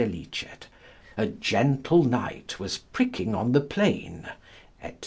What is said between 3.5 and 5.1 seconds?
the playne, &c.